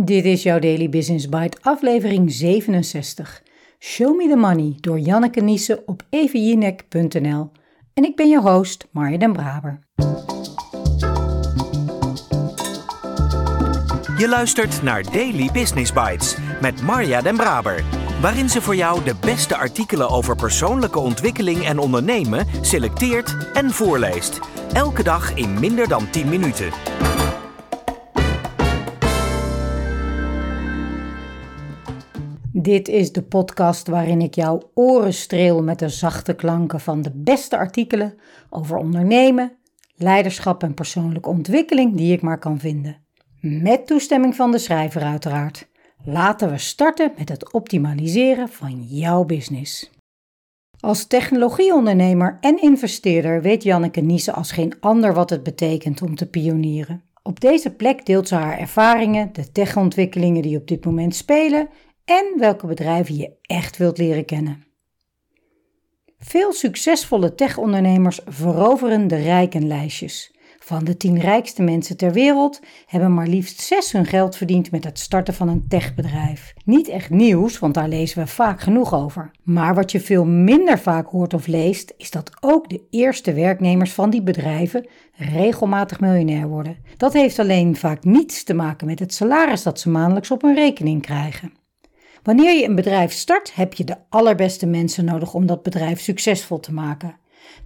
[0.00, 3.42] Dit is jouw Daily Business Bite, aflevering 67.
[3.78, 7.50] Show Me the Money door Janneke Niesen op evenjinek.nl.
[7.94, 9.78] En ik ben je host, Marja den Braber.
[14.18, 17.84] Je luistert naar Daily Business Bites met Marja den Braber,
[18.20, 24.40] waarin ze voor jou de beste artikelen over persoonlijke ontwikkeling en ondernemen selecteert en voorleest.
[24.72, 26.70] Elke dag in minder dan 10 minuten.
[32.68, 37.10] Dit is de podcast waarin ik jouw oren streel met de zachte klanken van de
[37.14, 38.14] beste artikelen
[38.50, 39.52] over ondernemen,
[39.96, 42.96] leiderschap en persoonlijke ontwikkeling die ik maar kan vinden.
[43.40, 45.68] Met toestemming van de schrijver uiteraard.
[46.04, 49.90] Laten we starten met het optimaliseren van jouw business.
[50.80, 56.26] Als technologieondernemer en investeerder weet Janneke Niese als geen ander wat het betekent om te
[56.26, 57.02] pionieren.
[57.22, 61.68] Op deze plek deelt ze haar ervaringen, de techontwikkelingen die op dit moment spelen
[62.08, 64.64] en welke bedrijven je echt wilt leren kennen.
[66.18, 70.36] Veel succesvolle techondernemers veroveren de rijkenlijstjes.
[70.58, 74.84] Van de tien rijkste mensen ter wereld hebben maar liefst zes hun geld verdiend met
[74.84, 76.54] het starten van een techbedrijf.
[76.64, 79.30] Niet echt nieuws, want daar lezen we vaak genoeg over.
[79.42, 83.92] Maar wat je veel minder vaak hoort of leest, is dat ook de eerste werknemers
[83.92, 86.76] van die bedrijven regelmatig miljonair worden.
[86.96, 90.54] Dat heeft alleen vaak niets te maken met het salaris dat ze maandelijks op hun
[90.54, 91.57] rekening krijgen.
[92.28, 96.60] Wanneer je een bedrijf start, heb je de allerbeste mensen nodig om dat bedrijf succesvol
[96.60, 97.16] te maken.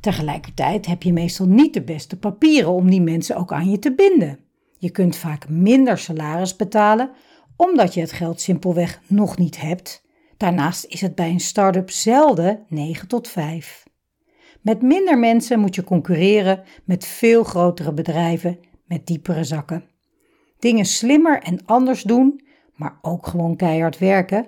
[0.00, 3.94] Tegelijkertijd heb je meestal niet de beste papieren om die mensen ook aan je te
[3.94, 4.38] binden.
[4.78, 7.10] Je kunt vaak minder salaris betalen
[7.56, 10.04] omdat je het geld simpelweg nog niet hebt.
[10.36, 13.86] Daarnaast is het bij een start-up zelden 9 tot 5.
[14.60, 19.84] Met minder mensen moet je concurreren met veel grotere bedrijven met diepere zakken.
[20.58, 22.41] Dingen slimmer en anders doen
[22.74, 24.46] maar ook gewoon keihard werken,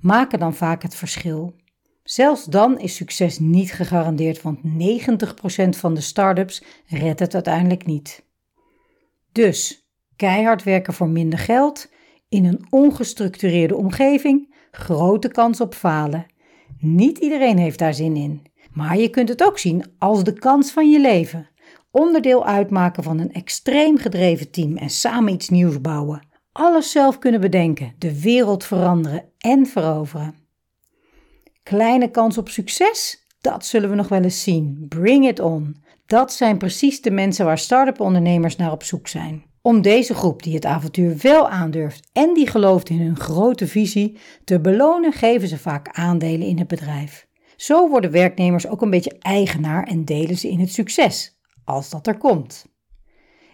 [0.00, 1.54] maken dan vaak het verschil.
[2.02, 4.62] Zelfs dan is succes niet gegarandeerd, want 90%
[5.68, 8.24] van de start-ups redt het uiteindelijk niet.
[9.32, 11.90] Dus keihard werken voor minder geld,
[12.28, 16.26] in een ongestructureerde omgeving, grote kans op falen.
[16.78, 20.72] Niet iedereen heeft daar zin in, maar je kunt het ook zien als de kans
[20.72, 21.48] van je leven.
[21.90, 27.40] Onderdeel uitmaken van een extreem gedreven team en samen iets nieuws bouwen alles zelf kunnen
[27.40, 30.34] bedenken, de wereld veranderen en veroveren.
[31.62, 33.26] Kleine kans op succes?
[33.40, 34.86] Dat zullen we nog wel eens zien.
[34.88, 35.76] Bring it on.
[36.06, 39.44] Dat zijn precies de mensen waar start-up ondernemers naar op zoek zijn.
[39.62, 44.18] Om deze groep die het avontuur wel aandurft en die gelooft in hun grote visie
[44.44, 47.26] te belonen, geven ze vaak aandelen in het bedrijf.
[47.56, 52.06] Zo worden werknemers ook een beetje eigenaar en delen ze in het succes, als dat
[52.06, 52.66] er komt.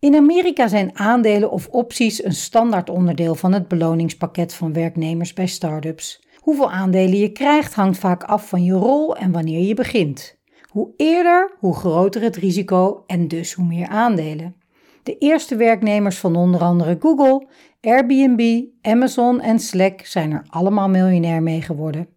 [0.00, 5.46] In Amerika zijn aandelen of opties een standaard onderdeel van het beloningspakket van werknemers bij
[5.46, 6.22] start-ups.
[6.36, 10.38] Hoeveel aandelen je krijgt hangt vaak af van je rol en wanneer je begint.
[10.68, 14.56] Hoe eerder, hoe groter het risico en dus hoe meer aandelen.
[15.02, 17.46] De eerste werknemers van onder andere Google,
[17.80, 22.08] Airbnb, Amazon en Slack zijn er allemaal miljonair mee geworden.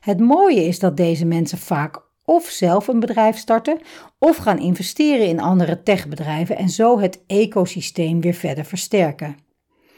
[0.00, 3.78] Het mooie is dat deze mensen vaak of zelf een bedrijf starten
[4.18, 9.36] of gaan investeren in andere techbedrijven en zo het ecosysteem weer verder versterken.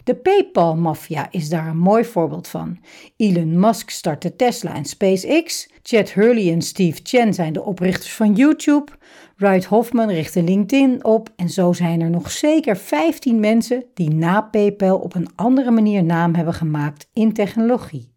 [0.06, 2.78] De PayPal-maffia is daar een mooi voorbeeld van.
[3.16, 5.70] Elon Musk startte Tesla en SpaceX.
[5.82, 8.92] Chad Hurley en Steve Chen zijn de oprichters van YouTube.
[9.36, 11.32] Wright Hoffman richtte LinkedIn op.
[11.36, 16.04] En zo zijn er nog zeker 15 mensen die na PayPal op een andere manier
[16.04, 18.15] naam hebben gemaakt in technologie.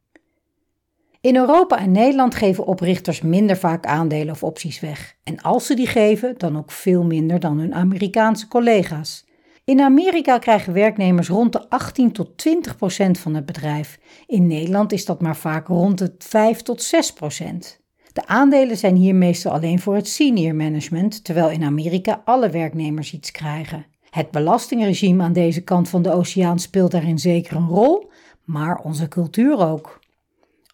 [1.21, 5.15] In Europa en Nederland geven oprichters minder vaak aandelen of opties weg.
[5.23, 9.25] En als ze die geven, dan ook veel minder dan hun Amerikaanse collega's.
[9.63, 13.99] In Amerika krijgen werknemers rond de 18 tot 20 procent van het bedrijf.
[14.25, 17.79] In Nederland is dat maar vaak rond de 5 tot 6 procent.
[18.13, 23.13] De aandelen zijn hier meestal alleen voor het senior management, terwijl in Amerika alle werknemers
[23.13, 23.85] iets krijgen.
[24.09, 28.11] Het belastingregime aan deze kant van de oceaan speelt daarin zeker een rol,
[28.43, 29.98] maar onze cultuur ook.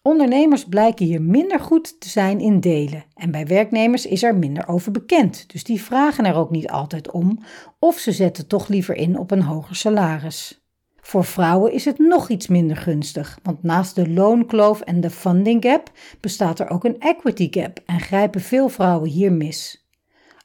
[0.06, 4.68] Ondernemers blijken hier minder goed te zijn in delen en bij werknemers is er minder
[4.68, 7.38] over bekend, dus die vragen er ook niet altijd om
[7.78, 10.66] of ze zetten toch liever in op een hoger salaris.
[11.00, 15.64] Voor vrouwen is het nog iets minder gunstig, want naast de loonkloof en de funding
[15.64, 19.88] gap bestaat er ook een equity gap en grijpen veel vrouwen hier mis.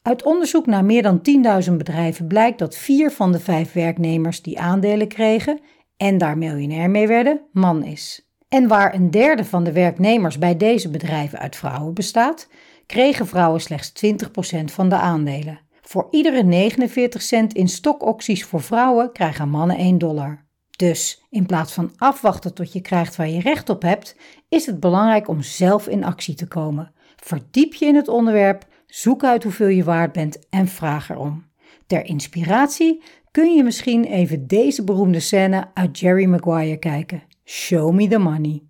[0.01, 1.21] Uit onderzoek naar meer dan
[1.69, 5.59] 10.000 bedrijven blijkt dat vier van de vijf werknemers die aandelen kregen
[5.97, 8.30] en daar miljonair mee werden, man is.
[8.53, 12.47] En waar een derde van de werknemers bij deze bedrijven uit vrouwen bestaat,
[12.85, 15.59] kregen vrouwen slechts 20% van de aandelen.
[15.81, 20.45] Voor iedere 49 cent in stokopties voor vrouwen krijgen mannen 1 dollar.
[20.77, 24.15] Dus in plaats van afwachten tot je krijgt waar je recht op hebt,
[24.49, 26.93] is het belangrijk om zelf in actie te komen.
[27.15, 31.45] Verdiep je in het onderwerp, zoek uit hoeveel je waard bent en vraag erom.
[31.87, 37.29] Ter inspiratie kun je misschien even deze beroemde scène uit Jerry Maguire kijken.
[37.53, 38.61] Show me the money.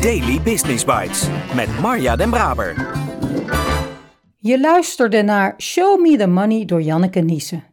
[0.00, 2.74] Daily Business Bites met Marja Den Braber.
[4.38, 7.64] Je luisterde naar Show Me the Money door Janneke Niesen.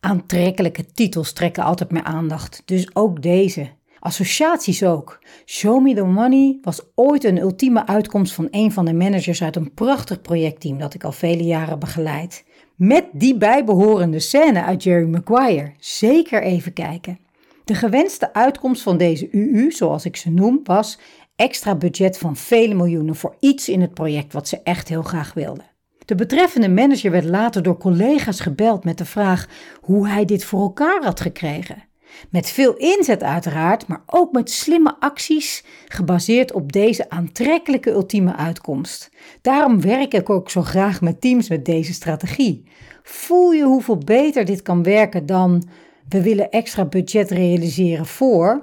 [0.00, 3.68] Aantrekkelijke titels trekken altijd mijn aandacht, dus ook deze.
[3.98, 5.18] Associaties ook.
[5.44, 9.56] Show Me the Money was ooit een ultieme uitkomst van een van de managers uit
[9.56, 12.44] een prachtig projectteam dat ik al vele jaren begeleid.
[12.76, 15.72] Met die bijbehorende scène uit Jerry Maguire.
[15.78, 17.26] Zeker even kijken.
[17.68, 20.98] De gewenste uitkomst van deze UU, zoals ik ze noem, was
[21.36, 25.34] extra budget van vele miljoenen voor iets in het project wat ze echt heel graag
[25.34, 25.64] wilden.
[26.04, 29.48] De betreffende manager werd later door collega's gebeld met de vraag
[29.80, 31.84] hoe hij dit voor elkaar had gekregen.
[32.30, 39.10] Met veel inzet uiteraard, maar ook met slimme acties gebaseerd op deze aantrekkelijke ultieme uitkomst.
[39.42, 42.64] Daarom werk ik ook zo graag met teams met deze strategie.
[43.02, 45.68] Voel je hoeveel beter dit kan werken dan
[46.08, 48.60] we willen extra budget realiseren voor?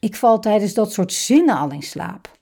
[0.00, 2.38] ik val tijdens dat soort zinnen al in slaap.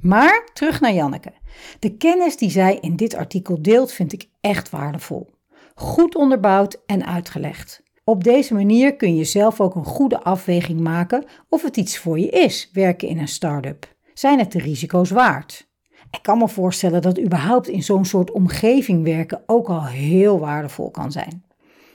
[0.00, 1.32] Maar terug naar Janneke.
[1.78, 5.30] De kennis die zij in dit artikel deelt vind ik echt waardevol.
[5.74, 7.82] Goed onderbouwd en uitgelegd.
[8.04, 12.18] Op deze manier kun je zelf ook een goede afweging maken of het iets voor
[12.18, 13.94] je is, werken in een start-up.
[14.14, 15.68] Zijn het de risico's waard?
[16.10, 20.90] Ik kan me voorstellen dat überhaupt in zo'n soort omgeving werken ook al heel waardevol
[20.90, 21.44] kan zijn.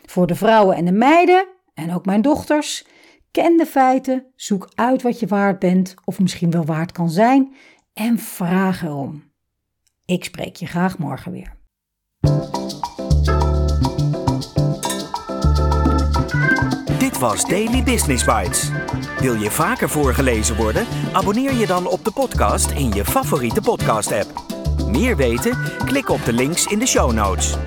[0.06, 2.86] Voor de vrouwen en de meiden, en ook mijn dochters,
[3.32, 7.56] ken de feiten, zoek uit wat je waard bent of misschien wel waard kan zijn
[7.94, 9.24] en vraag erom.
[10.06, 11.56] Ik spreek je graag morgen weer.
[17.00, 18.72] Dit was Daily Business Bites.
[19.20, 20.86] Wil je vaker voorgelezen worden?
[21.14, 24.44] Abonneer je dan op de podcast in je favoriete podcast-app.
[24.88, 25.58] Meer weten?
[25.86, 27.58] Klik op de links in de show notes.